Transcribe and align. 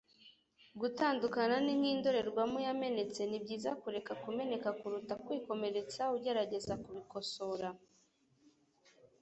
gutandukana 0.79 1.55
ni 1.65 1.73
nk'indorerwamo 1.79 2.57
yamenetse 2.67 3.21
nibyiza 3.25 3.71
kureka 3.81 4.11
kumeneka 4.23 4.69
kuruta 4.79 5.13
kwikomeretsa 5.25 6.01
ugerageza 6.15 6.73
kubikosora 6.83 7.69